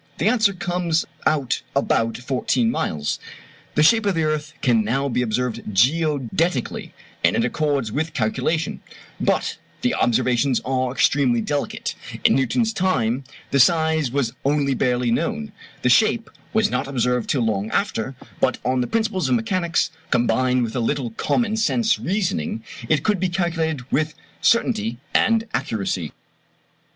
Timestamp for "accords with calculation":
7.45-8.81